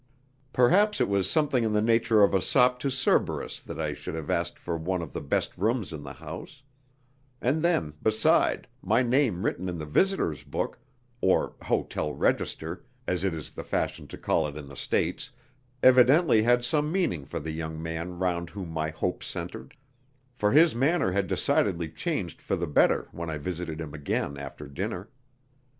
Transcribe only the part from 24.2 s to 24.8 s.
after